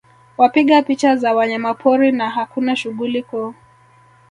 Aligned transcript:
Wapiga 0.37 0.81
picha 0.81 1.15
za 1.15 1.33
wanyamapori 1.35 2.11
na 2.11 2.29
hakuna 2.29 2.75
shughuli 2.75 3.23
kuu 3.23 3.53